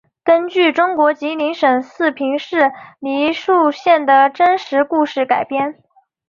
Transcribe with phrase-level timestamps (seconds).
[0.23, 5.75] 根据中国吉林省四平市梨树县的真实故事改编。